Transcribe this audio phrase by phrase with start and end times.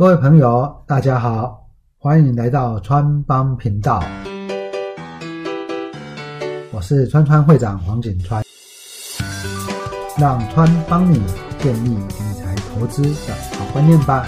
[0.00, 4.02] 各位朋友，大家好，欢迎来到川帮频道，
[6.72, 8.42] 我是川川会长黄景川，
[10.18, 11.20] 让川帮你
[11.58, 14.26] 建立理财投资的好观念吧。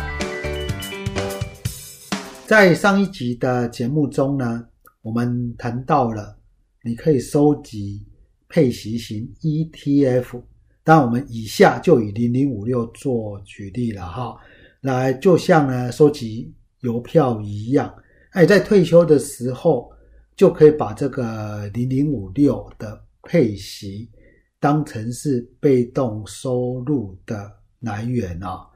[2.47, 4.67] 在上一集的节目中呢，
[5.01, 6.37] 我们谈到了
[6.83, 8.07] 你可以收集
[8.47, 10.43] 配息型 ETF，
[10.85, 14.37] 当然我们以下就以零零五六做举例了哈。
[14.83, 17.95] 来，就像呢收集邮票一样，
[18.31, 19.89] 哎，在退休的时候
[20.35, 24.11] 就可以把这个零零五六的配息
[24.59, 28.67] 当成是被动收入的来源啊。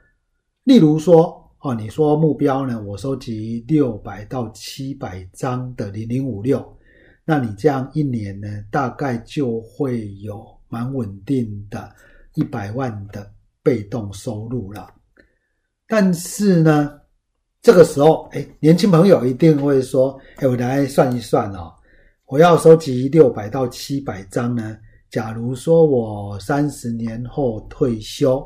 [0.63, 6.65] 例如说，哦，你说目标呢，我收集六百到七百张的零零五六，
[7.25, 11.93] 那你这样一年呢，大概就会有蛮稳定的
[12.35, 13.29] 一百万的
[13.61, 14.89] 被动收入了。
[15.89, 17.01] 但是呢，
[17.63, 21.73] 这个时候，哎，年轻朋友一定会说：“哎，我来算一算哦，
[22.27, 24.77] 我要收集六百到七百张呢。
[25.11, 28.45] 假如说我三十年后退休，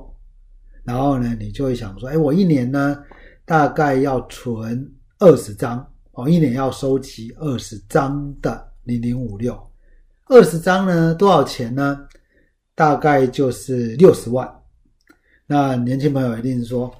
[0.85, 3.03] 然后呢，你就会想说：，哎，我一年呢，
[3.47, 4.87] 大概要存
[5.19, 9.59] 二十张哦，一年要收集二十张的零零五六，
[10.27, 12.07] 二十张呢，多少钱呢？
[12.75, 14.47] 大概就是六十万。
[15.47, 16.95] 那年轻朋友一定说。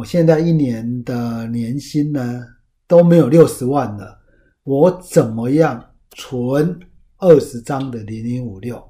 [0.00, 2.42] 我现在一年的年薪呢
[2.88, 4.18] 都没有六十万了，
[4.64, 5.78] 我怎么样
[6.12, 6.74] 存
[7.18, 8.82] 二十张的零零五六？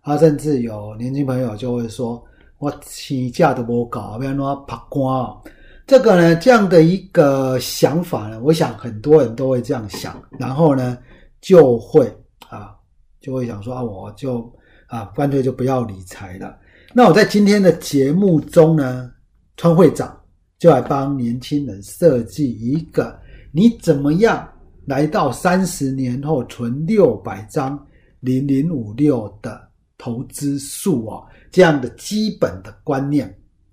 [0.00, 2.20] 啊，甚至有年轻朋友就会说
[2.58, 5.40] ：“我起价都不搞，不要弄拍光。”
[5.86, 10.98] 这个呢，这样的一个想法呢，我想很多人都会这样想，然后呢，
[11.40, 12.12] 就会
[12.48, 12.74] 啊，
[13.20, 14.52] 就会想说啊，我就
[14.88, 16.58] 啊，干脆就不要理财了。
[16.92, 19.12] 那我在今天的节目中呢，
[19.56, 20.12] 川会长。
[20.58, 23.18] 就来帮年轻人设计一个，
[23.52, 24.48] 你怎么样
[24.86, 27.78] 来到三十年后存六百张
[28.20, 29.60] 零零五六的
[29.98, 33.32] 投资数哦，这样的基本的观念，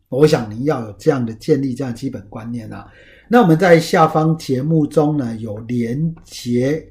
[0.09, 2.88] 我想你要有这样的建立这样基本观念啊。
[3.30, 6.86] 那我们在下方节目中呢有连接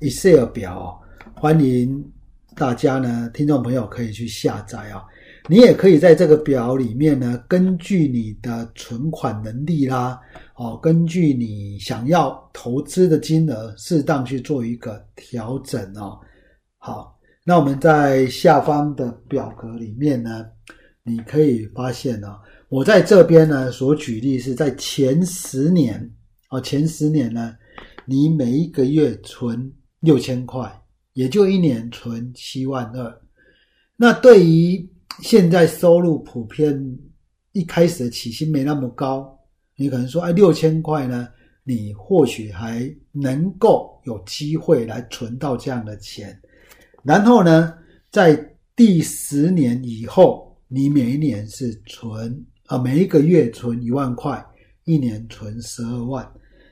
[0.00, 0.98] Excel 表，
[1.34, 2.04] 欢迎
[2.56, 5.04] 大家呢听众朋友可以去下载啊。
[5.46, 10.18] 你也可以在这个表里面呢，根据你的存款能力啦，
[10.56, 16.18] 哦，根据你想要投资的金额，适当去做一个调整哦。
[16.78, 20.46] 好，那我们在下方的表格里面呢，
[21.02, 22.28] 你可以发现呢，
[22.70, 26.10] 我在这边呢所举例是在前十年
[26.48, 27.54] 哦，前十年呢，
[28.06, 30.82] 你每一个月存六千块，
[31.12, 33.20] 也就一年存七万二。
[33.96, 34.90] 那对于
[35.22, 36.98] 现在收入普遍
[37.52, 39.38] 一开始的起薪没那么高，
[39.76, 41.28] 你可能说，哎，六千块呢，
[41.62, 46.38] 你或许还能够有机会来存到这样的钱。
[47.02, 47.74] 然后呢，
[48.10, 48.34] 在
[48.74, 54.44] 第十年以后，你每一年是存啊，每一个月存一万块，
[54.84, 56.28] 一年存十二万，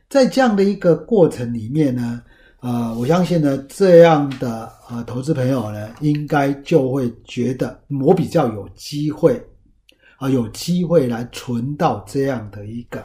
[0.09, 2.23] 在这样的一个过程里面呢。
[2.63, 9.35] 呃，我相信呢，这样的呃投资朋友呢，应该就会觉得我比较有机会
[10.19, 13.05] 啊，有机会来存到这样的一个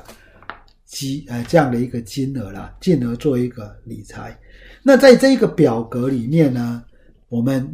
[0.86, 4.40] 金呃这样的一个金额啦，进而做一个理财。
[4.84, 6.84] 那在这个表格里面呢，
[7.28, 7.68] 我们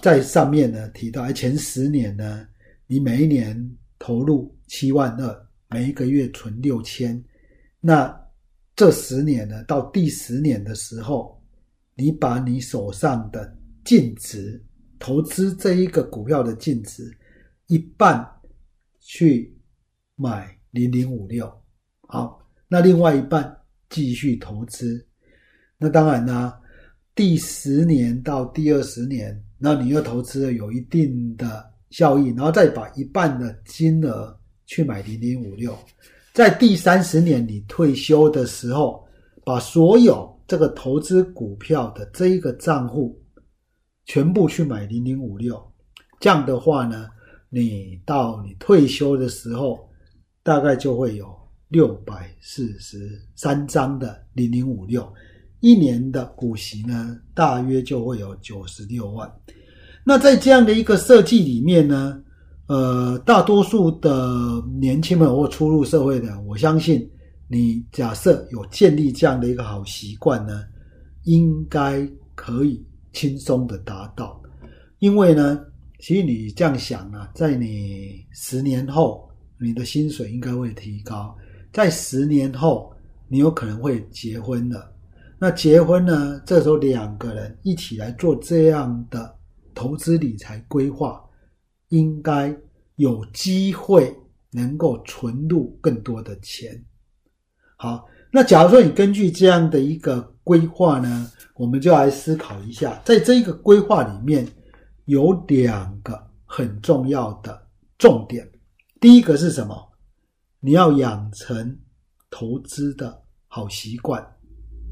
[0.00, 2.46] 在上面呢提到，前十年呢，
[2.86, 7.20] 你每一年投入七万二，每一个月存六千，
[7.80, 8.19] 那。
[8.80, 11.38] 这十年呢，到第十年的时候，
[11.94, 13.54] 你把你手上的
[13.84, 14.58] 净值
[14.98, 17.14] 投资这一个股票的净值
[17.66, 18.26] 一半
[18.98, 19.54] 去
[20.16, 21.46] 买零零五六，
[22.08, 23.54] 好，那另外一半
[23.90, 25.06] 继续投资。
[25.76, 26.54] 那当然呢，
[27.14, 35.78] 第十年到第二十年，那你又投资了有一定的效益，然后再把一半的金额去买零零五六。
[36.32, 39.04] 在第三十年你退休的时候，
[39.44, 43.20] 把所有这个投资股票的这一个账户
[44.04, 45.60] 全部去买零零五六，
[46.20, 47.08] 这样的话呢，
[47.48, 49.88] 你到你退休的时候，
[50.42, 51.26] 大概就会有
[51.68, 55.12] 六百四十三张的零零五六，
[55.58, 59.30] 一年的股息呢，大约就会有九十六万。
[60.04, 62.22] 那在这样的一个设计里面呢？
[62.70, 67.10] 呃，大多数的年轻们或初入社会的，我相信
[67.48, 70.62] 你假设有建立这样的一个好习惯呢，
[71.24, 72.80] 应该可以
[73.12, 74.40] 轻松的达到。
[75.00, 75.60] 因为呢，
[75.98, 79.28] 其实你这样想啊，在你十年后，
[79.58, 81.36] 你的薪水应该会提高，
[81.72, 82.92] 在十年后
[83.26, 84.92] 你有可能会结婚了。
[85.40, 86.40] 那结婚呢？
[86.46, 89.34] 这时候两个人一起来做这样的
[89.74, 91.20] 投资理财规划，
[91.90, 92.52] 应该
[92.96, 94.12] 有机会
[94.50, 96.84] 能够存入更多的钱。
[97.76, 104.46] 好，那假如说你根据这样的一个规划呢，我们就来思考一下，在这一个规划里面
[105.04, 107.66] 有两个很重要的
[107.96, 108.50] 重点。
[109.00, 109.74] 第一个是什么？
[110.60, 111.78] 你要养成
[112.28, 114.20] 投资的好习惯。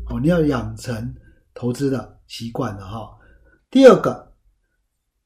[0.08, 1.14] 哦，你要养成
[1.52, 3.10] 投资的习惯了哈。
[3.70, 4.27] 第二个，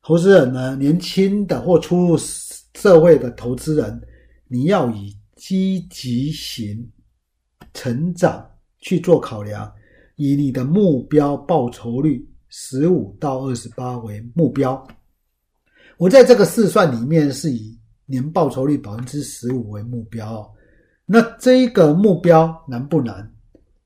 [0.03, 2.17] 投资人呢，年轻的或初入
[2.75, 4.01] 社会的投资人，
[4.49, 6.91] 你要以积极型
[7.73, 8.45] 成长
[8.81, 9.73] 去做考量，
[10.17, 14.87] 以你的目标报酬率十五到二十八为目标。
[15.97, 20.53] 我在这个试算里面是以年报酬率百分之十五为目标。
[21.07, 23.33] 那这一个目标难不难？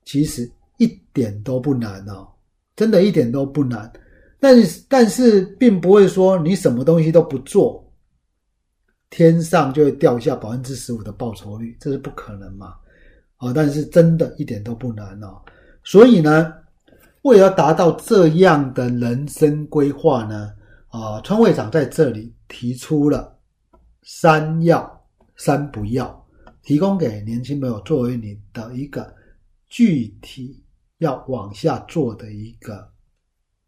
[0.05, 0.51] 其实。
[0.79, 2.29] 一点都不难哦，
[2.77, 3.91] 真的一点都不难。
[4.39, 7.85] 但是，但是并不会说你什么东西都不做，
[9.11, 12.75] 天上就会掉下百分之十五的报酬率，这是不可能嘛？
[13.37, 15.41] 啊，但是真的一点都不难哦。
[15.83, 16.53] 所以呢，
[17.23, 20.53] 为了达到这样的人生规划呢，
[20.89, 23.37] 啊，川会长在这里提出了
[24.03, 25.07] 三要
[25.37, 26.27] 三不要，
[26.63, 29.13] 提供给年轻朋友作为你的一个
[29.69, 30.63] 具体。
[31.01, 32.89] 要往下做的一个，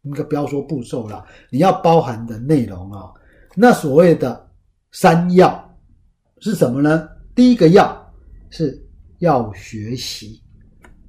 [0.09, 3.11] 应该不要说步骤了，你要包含的内容啊。
[3.55, 4.49] 那所谓的
[4.91, 5.77] 三要
[6.39, 7.07] 是什么呢？
[7.35, 8.13] 第一个要
[8.49, 8.83] 是
[9.19, 10.41] 要学习，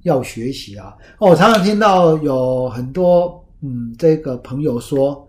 [0.03, 0.95] 要学习啊。
[1.19, 5.27] 我常常听到有很多嗯，这个朋友说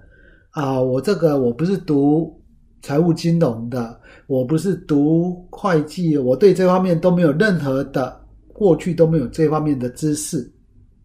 [0.51, 2.39] 啊，我这个我不是读
[2.83, 8.21] 财务金融的，我不是读会计，我对这方面都没有任何的
[8.53, 10.53] 过去都没有这方面的知识。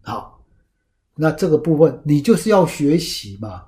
[0.02, 0.37] 好，
[1.20, 3.62] 那这个部分你就是要学习嘛。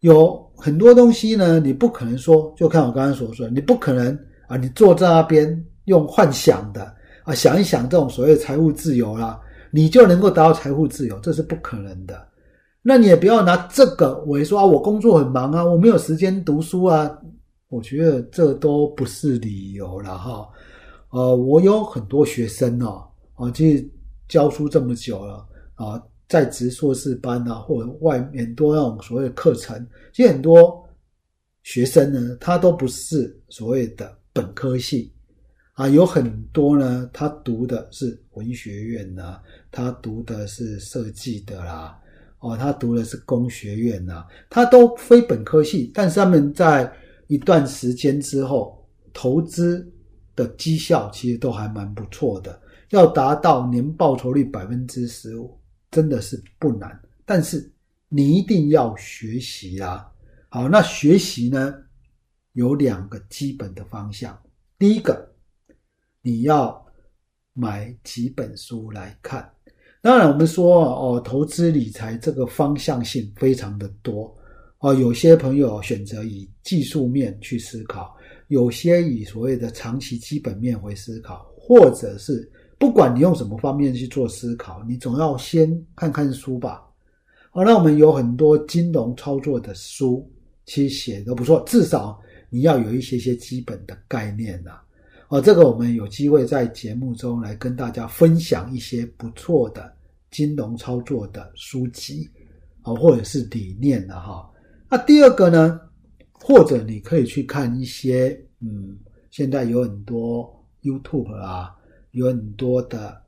[0.00, 6.94] 有很多东西呢，你不可能说，就看我刚才所说，你不可能啊，你坐在那边用幻想的
[7.24, 12.28] 啊，想一想这种所谓财务自由啦，你就能够达到财务自由，这是不可能的。
[12.82, 17.10] 那你也不要拿这个为说啊，我工作很忙啊，我没有时间读书啊。
[17.70, 20.46] 我觉得这都不是理由了哈。
[21.10, 23.02] 呃，我有很多学生哦，
[23.34, 23.90] 啊，其实
[24.28, 25.44] 教书这么久了。
[25.76, 30.82] 啊，在职硕士班啊，或者外面多那种所谓的课程，其实很多
[31.62, 35.12] 学生呢，他都不是所谓的本科系
[35.74, 39.40] 啊，有很多呢，他读的是文学院呐，
[39.70, 41.98] 他读的是设计的啦，
[42.40, 46.90] 哦，他读的是工学院呐，他都非本科系，但是他们在
[47.26, 49.90] 一段时间之后，投资
[50.36, 52.60] 的绩效其实都还蛮不错的，
[52.90, 55.58] 要达到年报酬率百分之十五。
[55.94, 57.72] 真的是不难，但是
[58.08, 60.10] 你一定要学习啊！
[60.48, 61.72] 好，那学习呢
[62.54, 64.36] 有两个基本的方向。
[64.76, 65.32] 第一个，
[66.20, 66.84] 你要
[67.52, 69.48] 买几本书来看。
[70.02, 74.36] 当然，我们说哦，投资理财这个方向性非常的多
[74.80, 74.92] 哦。
[74.92, 78.16] 有些朋友选择以技术面去思考，
[78.48, 82.50] 有些以所谓的长期基本面为思考，或者是。
[82.84, 86.84] 不管你用什么方面去做思考，你总要先看看书吧。
[87.50, 90.30] 好，那我们有很多金融操作的书，
[90.66, 94.72] 其实写的不错，至少你要有一些些基本的概念呐。
[95.28, 99.90] 哦，这个我们有机会在节目中来跟大家分享一些不错的
[100.30, 102.28] 金融操作的书籍，
[102.82, 104.46] 哦，或者是理念的哈。
[104.90, 105.80] 那第二个呢，
[106.32, 108.94] 或者你可以去看一些，嗯，
[109.30, 111.74] 现在有很多 YouTube 啊。
[112.14, 113.20] 有很多的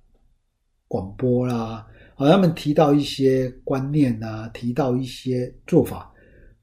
[0.86, 6.12] 广播啦，啊，他们提到一些观念啊，提到一些做法。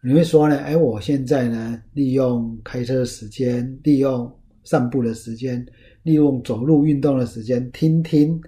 [0.01, 0.57] 你会说呢？
[0.59, 5.65] 哎，我现在呢，利用开车的时间，利用散步的时间，
[6.03, 8.41] 利用走路运动的时间，听听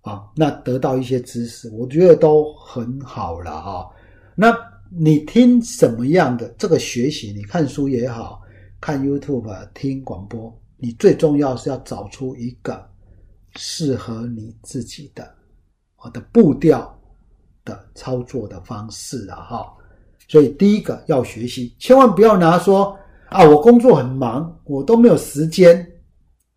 [0.00, 3.88] 啊，那得到一些知识，我觉得都很好了哈。
[4.34, 4.52] 那
[4.90, 7.32] 你听什么样的这个学习？
[7.32, 8.40] 你看书也好
[8.80, 12.89] 看 YouTube 听广播，你最重要是要找出一个。
[13.56, 15.28] 适合你自己的，
[15.96, 16.98] 我的步调
[17.64, 19.72] 的操作的方式啊，哈，
[20.28, 22.96] 所以第一个要学习，千万不要拿说
[23.28, 25.86] 啊，我工作很忙，我都没有时间，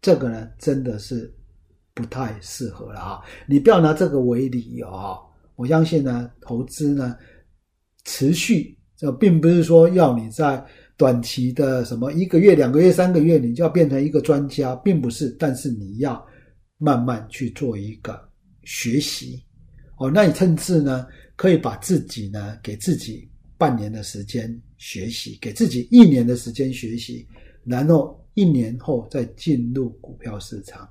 [0.02, 1.34] 这个呢真的是
[1.94, 5.18] 不太适合了啊，你不要拿这个为理由啊，
[5.56, 7.16] 我相信呢，投资呢
[8.06, 10.64] 持续，这并不是说要你在
[10.96, 16.24] 短期的什么一个月、两个月、三个月，你就要变成一个专家，并不是，但是你要。
[16.84, 18.30] 慢慢去做一个
[18.64, 19.42] 学习。
[19.96, 27.26] 哦，那你甚至呢，可以把自己呢，给自己半年的时间学习，给自己一年的时间学习，
[27.64, 30.90] 然后一年后再进入股票市场。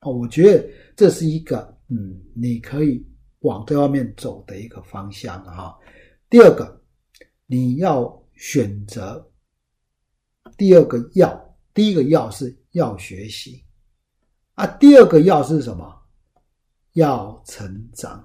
[0.00, 3.06] 哦，我觉得这是一个，嗯，你可以
[3.40, 5.78] 往这方面走的一个方向哈。
[6.28, 6.82] 第二个，
[7.46, 9.24] 你要选择
[10.56, 13.62] 第二个要，第一个要是要学习
[14.54, 15.90] 啊，第二个要是什么？
[16.92, 18.22] 要成长，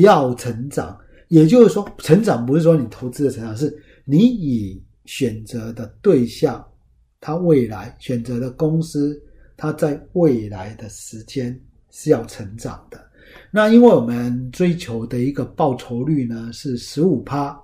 [0.00, 0.98] 要成长，
[1.28, 6.66] 也就是说，成长不是说你投资的成长，是你以选择的对象，
[7.20, 9.22] 他未来选择的公司，
[9.58, 11.60] 他在未来的时间
[11.90, 12.98] 是要成长的。
[13.50, 17.60] 那因为我们追求的一个报酬率呢是十五趴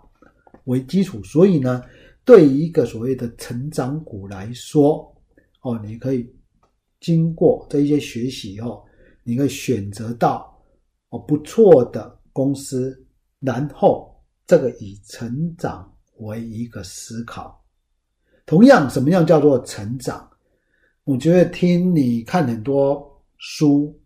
[0.64, 1.82] 为基础，所以呢，
[2.22, 5.10] 对于一个所谓的成长股来说，
[5.62, 6.30] 哦，你可以
[7.00, 8.84] 经过这一些学习以后。
[9.28, 10.56] 你可以选择到
[11.08, 12.96] 哦不错的公司，
[13.40, 17.60] 然后这个以成长为一个思考。
[18.46, 20.30] 同样，什么样叫做成长？
[21.02, 24.00] 我觉得听你看很多书，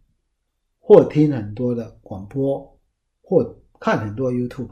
[0.79, 2.81] 或听很多的广播，
[3.21, 3.45] 或
[3.79, 4.71] 看很多 YouTube，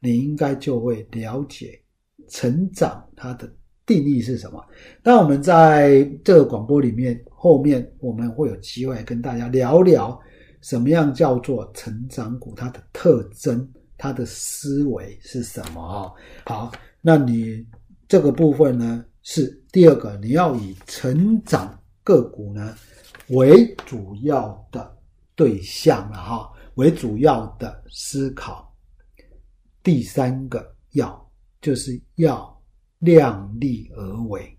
[0.00, 1.80] 你应该就会了解
[2.28, 3.50] 成长它的。
[3.86, 4.62] 定义是什么？
[5.02, 10.18] 当我们在这个广播里面，后面我们会有机会跟大家聊聊
[10.60, 13.66] 什么样叫做成长股，它的特征，
[13.96, 16.10] 它的思维是什么啊？
[16.44, 17.64] 好，那你
[18.08, 22.74] 这个部分呢是第二个，你要以成长个股呢
[23.28, 24.98] 为主要的
[25.36, 28.74] 对象了哈，为主要的思考。
[29.82, 31.30] 第三个要
[31.60, 32.52] 就是要。
[33.00, 34.57] 量力而为。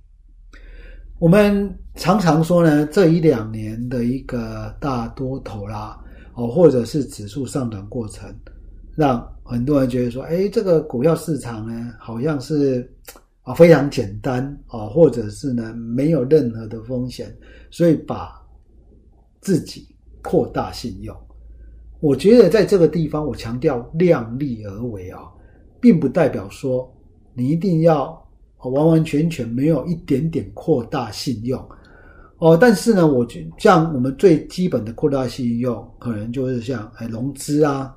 [1.19, 5.99] 我们常常说呢，这一两年的一个大多头啦，
[6.35, 8.33] 哦，或者是指数上涨过程，
[8.95, 12.89] 让很多人觉得说，哎，这个股票市场呢，好像是
[13.41, 17.35] 啊非常简单啊，或者是呢没有任何的风险，
[17.69, 18.41] 所以把
[19.41, 21.13] 自己扩大信用。
[21.99, 25.23] 我觉得在这个地方，我强调量力而为啊，
[25.81, 26.89] 并不代表说
[27.33, 28.17] 你一定要。
[28.67, 31.57] 完完全全没有一点点扩大信用
[32.39, 37.95] 哦，但是呢，我觉像我们最基本的扩大信用，可能就是像哎融资啊，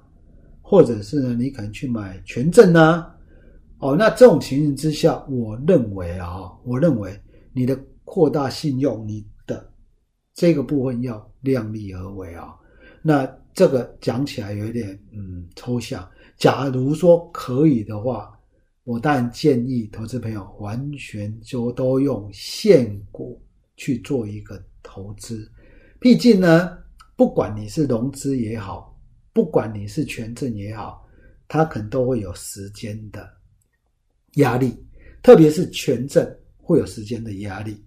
[0.61, 3.13] 或者是呢，你可能去买权证啊，
[3.79, 7.13] 哦，那这种情形之下，我认为啊，我认为
[7.53, 9.69] 你的扩大信用，你的
[10.35, 12.55] 这个部分要量力而为啊。
[13.03, 16.09] 那这个讲起来有点嗯抽象。
[16.37, 18.31] 假如说可以的话。
[18.85, 23.41] 我当然建议投资朋友完全就都用现股
[23.77, 25.49] 去做一个投资，
[26.01, 26.77] 毕竟呢，
[27.15, 28.99] 不管你是融资也好，
[29.33, 31.07] 不管你是权证也好，
[31.47, 33.29] 它可能都会有时间的
[34.35, 34.77] 压力，
[35.23, 37.81] 特别是权证会有时间的压力。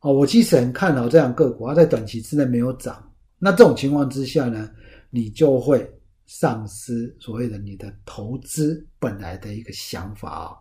[0.00, 4.68] 哦，我其实很看好这样个股，它在短期之内没有涨，那这种情况之下呢，
[5.10, 5.88] 你就会。
[6.26, 10.56] 丧失所谓的你的投资本来的一个想法啊，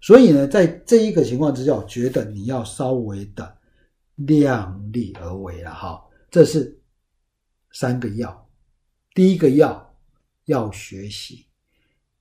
[0.00, 3.58] 所以呢，在这一个情况之下，我觉得你要稍微的
[4.16, 6.02] 量力而为了哈。
[6.30, 6.80] 这是
[7.72, 8.48] 三个要：
[9.14, 9.94] 第一个要
[10.46, 11.46] 要学习，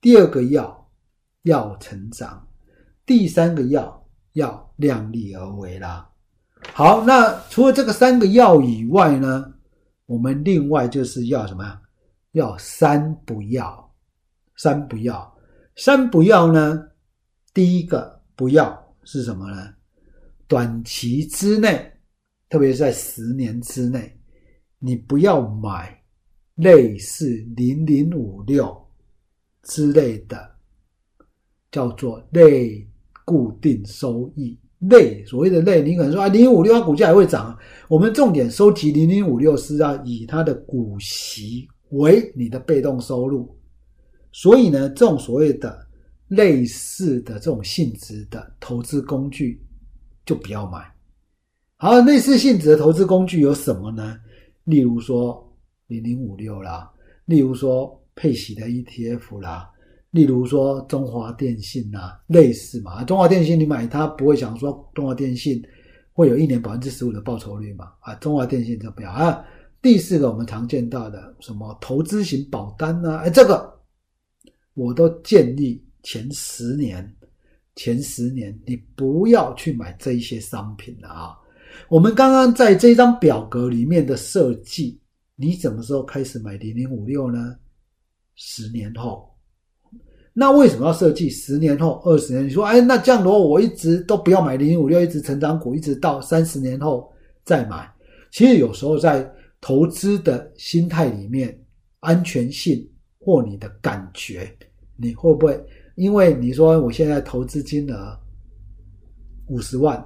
[0.01, 0.91] 第二个要
[1.43, 2.45] 要成长，
[3.05, 6.09] 第三个要要量力而为啦。
[6.73, 9.53] 好，那除了这个三个要以外呢，
[10.05, 11.81] 我们另外就是要什么呀？
[12.31, 13.93] 要三不要，
[14.55, 15.37] 三不要，
[15.75, 16.87] 三不要呢？
[17.53, 19.73] 第一个不要是什么呢？
[20.47, 21.91] 短期之内，
[22.49, 24.17] 特别是在十年之内，
[24.79, 26.01] 你不要买
[26.55, 28.75] 类似零零五六
[29.63, 30.55] 之类的，
[31.69, 32.87] 叫做类
[33.25, 35.25] 固定收益类。
[35.25, 37.57] 所谓的类，你可能说啊，零零五六它股价还会涨。
[37.89, 41.67] 我们重点收集零零五六是要以它的股息。
[41.91, 43.55] 为你的被动收入，
[44.31, 45.87] 所以呢，这种所谓的
[46.29, 49.61] 类似的这种性质的投资工具
[50.25, 50.89] 就不要买。
[51.77, 54.17] 好，类似性质的投资工具有什么呢？
[54.65, 55.51] 例如说
[55.87, 56.89] 零零五六啦，
[57.25, 59.69] 例如说配息的 ETF 啦，
[60.11, 63.03] 例如说中华电信啦，类似嘛。
[63.03, 65.61] 中华电信你买它不会想说中华电信
[66.13, 67.91] 会有一年百分之十五的报酬率嘛？
[68.01, 69.43] 啊，中华电信就不要啊？
[69.81, 73.17] 第四个，我们常见到的什么投资型保单呢？
[73.17, 73.73] 哎，这个
[74.75, 77.11] 我都建议前十年，
[77.75, 81.35] 前十年你不要去买这一些商品了啊！
[81.89, 85.01] 我们刚刚在这张表格里面的设计，
[85.35, 87.55] 你什么时候开始买零零五六呢？
[88.35, 89.27] 十年后。
[90.31, 92.45] 那为什么要设计十年后、二十年？
[92.45, 97.11] 你说，哎，那这样的话，我一直都不要买零零五六，一直成长股，一直到三十年后
[97.43, 97.91] 再买。
[98.31, 99.29] 其实有时候在
[99.61, 101.57] 投资的心态里面，
[101.99, 102.85] 安全性
[103.19, 104.51] 或你的感觉，
[104.97, 105.63] 你会不会？
[105.95, 108.19] 因为你说我现在投资金额
[109.47, 110.03] 五十万，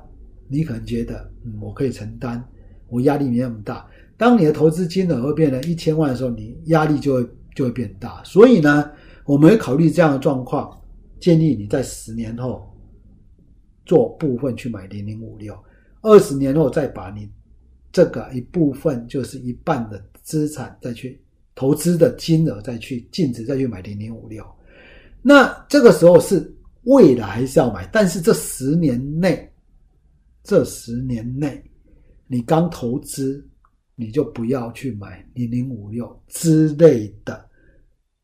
[0.48, 2.44] 你可能觉得嗯，我可以承担，
[2.90, 3.90] 我压力没那么大。
[4.18, 8.24] 当你的投资金额会变成一千万的时候，你压力就会就会变大。
[8.24, 8.92] 所以呢？
[9.26, 10.80] 我们会考虑这样的状况，
[11.20, 12.72] 建议你在十年后
[13.84, 15.58] 做部分去买零零五六，
[16.04, 17.28] 二十年后再把你
[17.96, 21.18] 这个一部分就是一半的资产再去
[21.56, 24.46] 投资的金额再去净值再去买零零五六。
[25.22, 29.50] 那这个时候是未来还是要买，但是这十年内，
[30.44, 31.64] 这十年内
[32.28, 33.48] 你刚投资，
[33.96, 37.46] 你就不要去买零零五六之类的。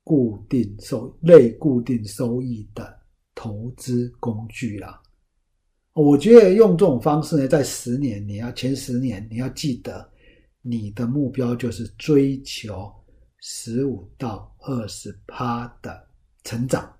[0.04, 2.92] 固定收类固定收益的
[3.36, 5.00] 投资工具啦，
[5.94, 10.10] 我觉得用这种方式呢，在十年你要前十年你要记得，
[10.62, 12.92] 你的目标就是追求
[13.40, 16.08] 十五到二十趴的
[16.44, 16.92] 成长。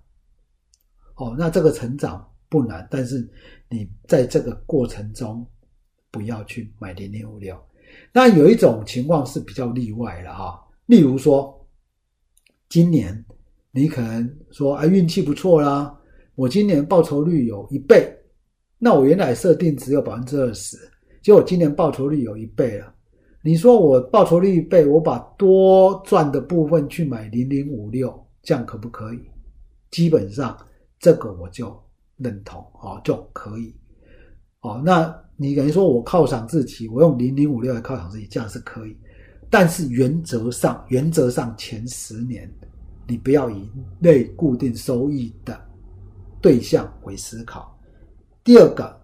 [1.16, 3.28] 哦，那这个成长不难，但是
[3.68, 5.46] 你在这个过程中
[6.10, 7.58] 不要去买零零五六。
[8.12, 11.58] 那有一种情况是比较例外了哈，例如说。
[12.68, 13.22] 今年
[13.70, 15.94] 你可能说啊运气不错啦，
[16.34, 18.10] 我今年报酬率有一倍，
[18.84, 20.76] 那我原来设定只有百分之二十，
[21.22, 22.92] 结果今年报酬率有一倍了。
[23.40, 28.12] 你说我报酬率一倍，我把多赚的部分去买零零五六，
[28.42, 29.20] 这样可不可以？
[29.92, 30.58] 基本上
[30.98, 31.80] 这个我就
[32.16, 33.72] 认同啊，就可以。
[34.62, 38.96] 哦，那你等于说我犒赏自己，我用零零五六来犒赏自己，这样是可以。
[39.48, 42.52] 但是原则上，原则上前十年，
[43.06, 45.56] 你不要以类固定收益的
[46.40, 47.71] 对象为思考。
[48.44, 49.00] 第二个，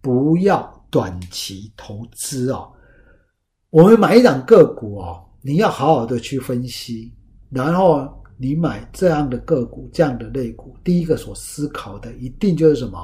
[0.00, 2.72] 不要短期投资哦。
[3.70, 7.12] 我们买一档个股哦，你要好好的去分析，
[7.50, 12.98] 然后你买这样的个股、这样的类股，第一个所思考的一定就是什么？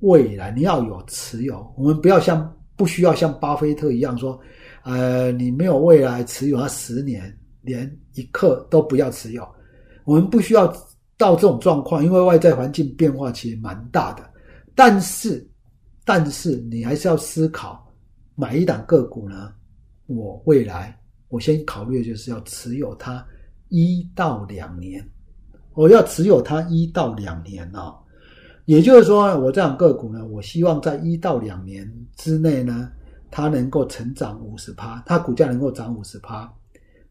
[0.00, 1.66] 未来你要有持有。
[1.78, 4.38] 我们不要像不需要像巴菲特一样说。
[4.82, 9.48] 呃，你没有未来持有它十年，连一刻都不要持有。
[10.04, 10.66] 我们不需要
[11.16, 14.22] 到这种状况，因为外在环境变化其实蛮大的。
[14.74, 15.48] 但是，
[16.04, 17.86] 但是你还是要思考，
[18.34, 19.52] 买一档个股呢，
[20.06, 23.26] 我未来我先考虑的就是要持有它
[23.68, 25.06] 一到两年，
[25.74, 27.94] 我要持有它一到两年啊。
[28.64, 32.90] 也就是说，我这档个股呢，我希望在一到两年之内呢。
[33.36, 36.48] 它能够成长五十趴，它股价能够涨五十趴，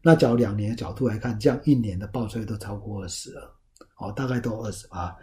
[0.00, 3.54] 那假如两年的角度来看，这样一年的报酬率都超过二十了，
[3.98, 5.14] 哦，大概都二十趴。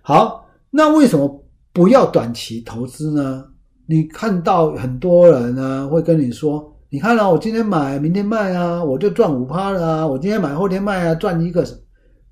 [0.00, 1.43] 好，那为什么
[1.74, 3.44] 不要短期投资呢？
[3.86, 11.62] 你看到很多人呢会跟你说，你看啊，我今天买，明天卖啊，我就赚五趴了啊，我今天买，后天卖啊，赚一个，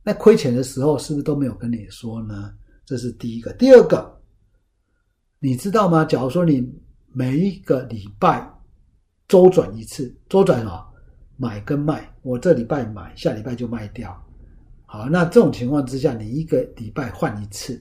[0.03, 2.55] 那亏钱的时候是不是都没有跟你说呢？
[2.87, 3.53] 这是第一个。
[3.53, 4.19] 第二个，
[5.41, 6.05] 你知道吗？
[6.05, 6.81] 假如说你。
[7.15, 8.51] 每一个礼拜
[9.29, 10.83] 周转一次，周转啊，
[11.37, 14.19] 买跟卖，我这礼拜买，下礼拜就卖掉。
[14.87, 17.79] 好，那这种情况之下，你一个礼拜换一次。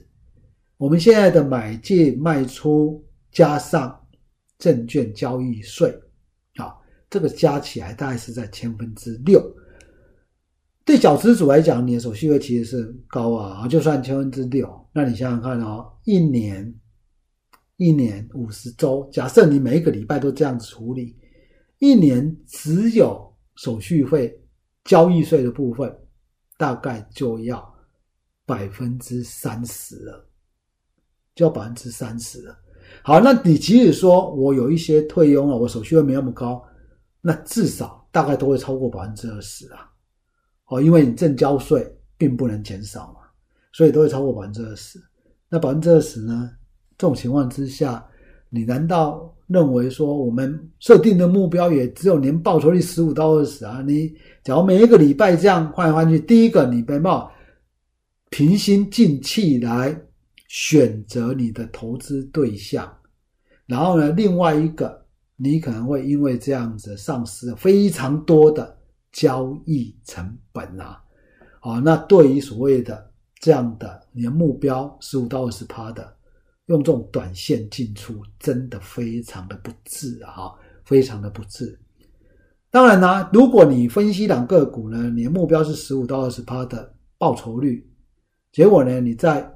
[0.82, 3.96] 我们现在的买进卖出加上
[4.58, 5.88] 证券交易税，
[6.56, 6.74] 啊，
[7.08, 9.40] 这个加起来大概是在千分之六。
[10.84, 16.74] 对小资主来讲，你的手续费其实是高啊，就算千分之六，那你想想看哦，一年。
[17.76, 21.16] 一年五十周，假设你每一个礼拜都这样子处理，
[21.78, 24.36] 一年只有手续费、
[24.84, 25.92] 交易税的部分，
[26.58, 27.74] 大概就要
[28.44, 30.28] 百分之三十了，
[31.34, 32.56] 就要百分之三十了。
[33.02, 36.62] 好，那你即使说我有一些退佣了，我手续费没那么高，
[37.20, 39.90] 那至少大概都会超过百分之二十啊。
[40.68, 43.20] 哦，因为你正交税并不能减少嘛，
[43.72, 44.98] 所以都会超过百分之二十。
[45.48, 46.50] 那百分之二十呢？
[46.96, 48.06] 这种情况之下，
[48.48, 53.82] 你难道认为说我们设定的目标也只有年报酬率十五到二十啊？
[53.84, 54.14] 你
[54.44, 57.28] 假如每一个礼拜这样换来换去，第一个你没办
[58.30, 60.00] 平心静气来
[60.52, 62.94] 选择你的投资对象，
[63.64, 65.02] 然后呢，另外一个
[65.34, 68.78] 你可能会因为这样子丧失非常多的
[69.12, 71.02] 交易成本啊！
[71.60, 73.10] 啊，那对于所谓的
[73.40, 76.16] 这样的你的目标十五到二十趴的。
[76.66, 80.52] 用这种短线进出，真的非常的不智啊，
[80.84, 81.76] 非常的不智。
[82.70, 87.90] 当然呢，如果你分析两个股呢，你的目标是十五到二十趴的报酬率，
[88.52, 89.50] 结果呢，你在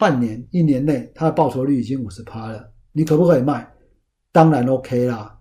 [0.00, 3.70] 半年、一年内，它的报酬率已经五十趴了，你可不可以卖？
[4.32, 5.38] 当然 OK 啦。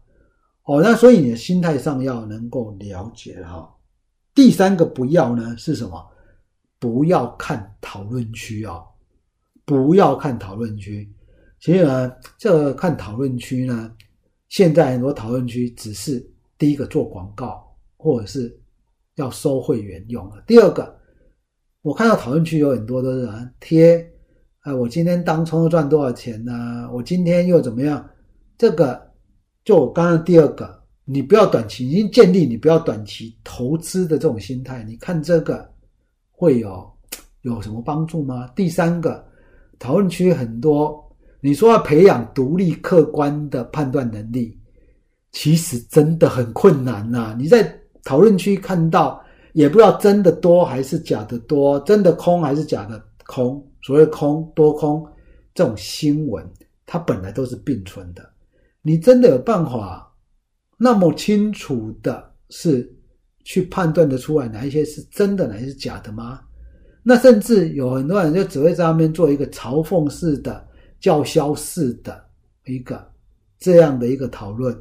[0.65, 3.73] 哦，那所以你的心态上要能够了解哈。
[4.35, 6.05] 第三个不要呢是什么？
[6.77, 8.83] 不要看讨论区啊，
[9.65, 11.09] 不要看讨论区。
[11.59, 13.91] 其实呢，这个看讨论区呢，
[14.49, 16.25] 现在很多讨论区只是
[16.57, 17.65] 第一个做广告，
[17.97, 18.59] 或者是
[19.15, 20.43] 要收会员用的。
[20.45, 20.99] 第二个，
[21.81, 23.27] 我看到讨论区有很多都是
[23.59, 24.09] 贴，
[24.61, 26.89] 啊，我今天当冲赚多少钱呢？
[26.93, 28.07] 我今天又怎么样？
[28.57, 29.01] 这个
[29.63, 34.83] 就我刚刚第二个，你不要短期已经建立，你不要短期投资的这种心态。
[34.83, 35.69] 你看这个。
[36.41, 36.89] 会有
[37.41, 38.47] 有什么帮助吗？
[38.55, 39.21] 第三个
[39.77, 41.05] 讨论区很多，
[41.41, 44.57] 你说要培养独立客观的判断能力，
[45.33, 47.35] 其实真的很困难呐。
[47.37, 53.61] 你在讨论区看到，也不知道真的多还是假的多，真的空还是假的空。
[53.89, 55.03] 所谓空多空
[55.55, 56.47] 这种新闻，
[56.85, 58.31] 它本来都是并存的。
[58.83, 60.15] 你真的有办法
[60.77, 62.95] 那么清楚的是？
[63.45, 66.41] 去判断得出来哪一些是真的，哪一些是假的吗？
[67.01, 70.67] 那甚至有很多人就只会在上面做一个嘲讽式的、
[70.99, 72.23] 叫嚣式的
[72.65, 73.11] 一个
[73.57, 74.77] 这样的一个讨论。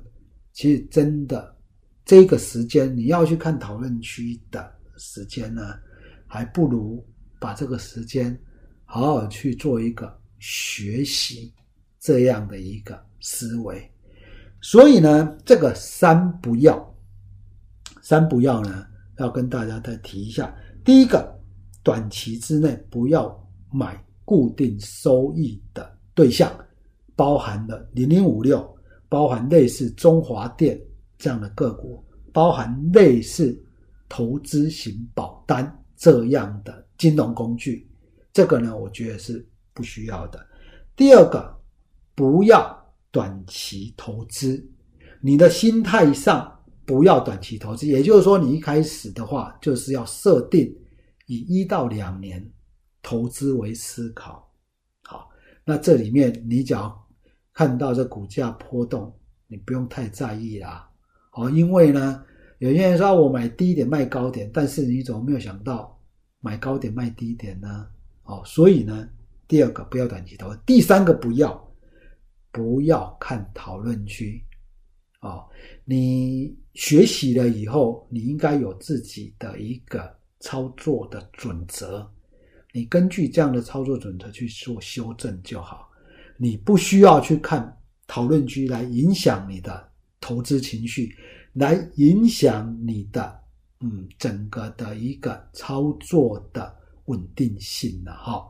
[0.52, 1.56] 其实真的
[2.04, 5.62] 这个时间你要去看讨论区的时间呢，
[6.26, 7.02] 还不如
[7.40, 8.38] 把这个时间
[8.90, 11.52] 好好去做一个学习
[12.00, 13.86] 这样的一个思维。
[14.62, 16.94] 所以呢，这个三不要。
[18.00, 18.86] 三不要呢，
[19.18, 20.52] 要跟大家再提一下。
[20.82, 21.38] 第一个，
[21.82, 23.28] 短期之内不要
[23.70, 26.50] 买固定收益的对象，
[27.14, 28.66] 包含了零零五六，
[29.08, 30.80] 包含类似中华电
[31.18, 33.62] 这样的个股，包含类似
[34.08, 37.87] 投资型保单这样的金融工具。
[38.38, 40.38] 这个呢，我觉得是不需要的。
[40.94, 41.60] 第二个，
[42.14, 44.64] 不要短期投资，
[45.20, 46.54] 你的心态上。
[46.86, 50.74] 不要短期投资，也就是说，你一开始的话就是要设定
[51.26, 52.42] 以一到两年
[53.02, 54.50] 投资为思考。
[55.02, 55.28] 好，
[55.66, 56.98] 那这里面你只要
[57.52, 59.14] 看到这股价波动，
[59.48, 60.88] 你不用太在意啦。
[61.30, 62.24] 好，因为呢，
[62.58, 66.00] 有些人说我买低点卖高点，但是你怎么没有想到
[66.40, 67.86] 买高点卖低点呢？
[68.28, 69.08] 哦，所以呢，
[69.48, 71.74] 第二个不要短期投，第三个不要
[72.52, 74.44] 不要看讨论区。
[75.20, 75.48] 哦，
[75.86, 82.06] 你学习了以后，你应该有自己的一个操作的准则，
[82.72, 85.88] 你根据这样的操作准则去做修正就好。
[86.36, 91.16] 你不需要去看讨论区来影响你的投资情绪，
[91.54, 93.40] 来影响你的
[93.80, 96.77] 嗯整个的一个操作的
[97.08, 98.42] 稳定性了哈。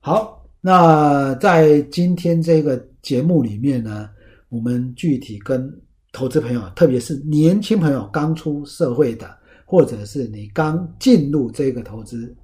[0.00, 4.10] 好，那在今天这个节目里面呢。
[4.50, 5.70] 我们具体跟
[6.10, 12.34] 投资朋友，特别是年轻朋友刚出社会的，或者是你刚进入这个投资，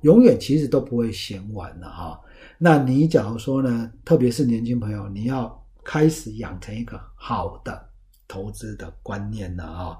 [0.00, 2.18] 永远其实都不会嫌晚的哈。
[2.56, 7.86] 那你假如说呢，特别是年轻朋友，你要开始养成一个好的
[8.26, 9.98] 投资的观念了啊。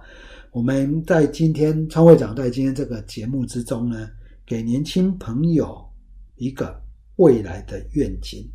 [0.52, 4.08] 我们在今天川会长在今天这个节目之中呢，
[4.50, 5.88] 给年轻朋友
[6.34, 6.82] 一个
[7.18, 8.50] 未来的愿景，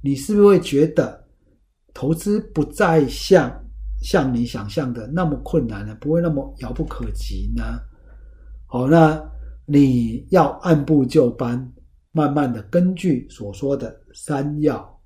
[0.00, 1.26] 你是不是会觉得？
[1.92, 3.50] 投资不再像
[4.00, 7.64] 像你想象的那么困难了，不会那么遥不可及呢。
[8.66, 9.20] 好，那
[9.66, 11.68] 你要按部就班，
[12.12, 15.02] 慢慢的根据所说的三要、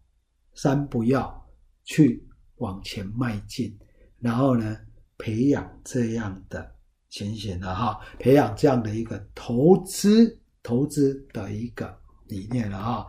[0.52, 1.42] 三不要
[1.84, 3.74] 去往前迈进，
[4.18, 4.76] 然后呢，
[5.16, 6.70] 培养这样的
[7.12, 11.94] 浅显的哈，培养这样的一个投资投资的一个
[12.26, 13.06] 理念了哈。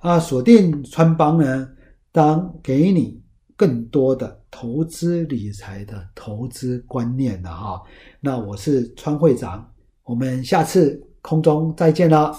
[0.00, 1.68] 啊，锁定川帮呢。
[2.10, 3.22] 当给你
[3.56, 7.82] 更多的投资理财的投资观念了哈，
[8.20, 9.70] 那我是川会长，
[10.02, 12.34] 我们下次空中再见了。